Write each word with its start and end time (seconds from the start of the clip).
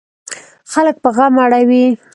خلک 0.71 0.95
په 1.03 1.09
غم 1.15 1.35
اړوي. 1.43 1.85